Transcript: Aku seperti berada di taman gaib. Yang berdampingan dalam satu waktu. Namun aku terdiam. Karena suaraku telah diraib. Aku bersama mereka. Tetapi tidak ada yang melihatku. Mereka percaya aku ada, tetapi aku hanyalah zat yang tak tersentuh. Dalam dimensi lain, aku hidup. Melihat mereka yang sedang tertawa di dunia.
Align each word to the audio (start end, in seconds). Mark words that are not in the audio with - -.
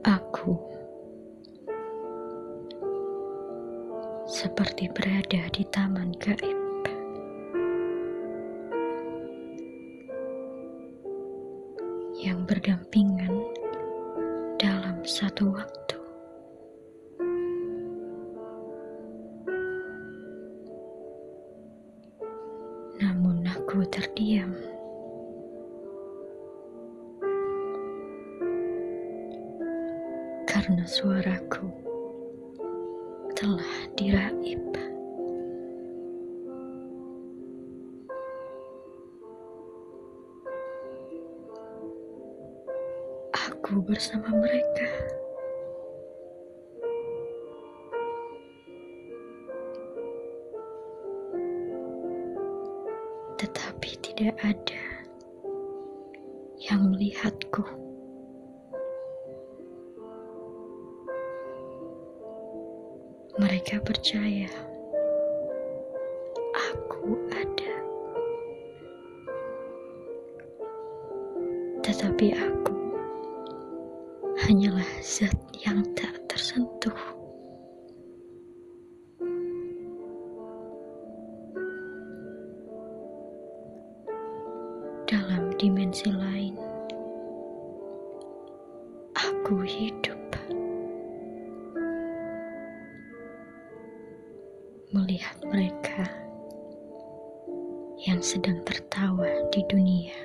Aku 0.00 0.56
seperti 4.24 4.88
berada 4.96 5.44
di 5.52 5.60
taman 5.68 6.16
gaib. 6.16 6.56
Yang 12.16 12.40
berdampingan 12.48 13.44
dalam 14.56 15.04
satu 15.04 15.52
waktu. 15.52 16.00
Namun 23.04 23.44
aku 23.44 23.84
terdiam. 23.92 24.79
Karena 30.60 30.84
suaraku 30.84 31.72
telah 33.32 33.72
diraib. 33.96 34.60
Aku 43.32 43.80
bersama 43.88 44.28
mereka. 44.36 44.84
Tetapi 53.40 53.90
tidak 54.04 54.36
ada 54.44 54.84
yang 56.60 56.92
melihatku. 56.92 57.89
Mereka 63.38 63.78
percaya 63.86 64.50
aku 66.50 67.14
ada, 67.30 67.74
tetapi 71.80 72.36
aku 72.36 72.74
hanyalah 74.44 74.86
zat 75.00 75.32
yang 75.64 75.80
tak 75.96 76.14
tersentuh. 76.28 77.00
Dalam 85.08 85.54
dimensi 85.56 86.12
lain, 86.12 86.54
aku 89.16 89.64
hidup. 89.64 90.19
Melihat 94.90 95.38
mereka 95.46 96.02
yang 98.02 98.18
sedang 98.18 98.58
tertawa 98.66 99.30
di 99.54 99.62
dunia. 99.70 100.18